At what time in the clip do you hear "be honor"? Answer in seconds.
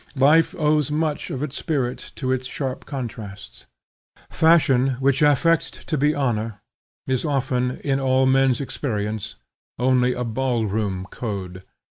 5.95-6.59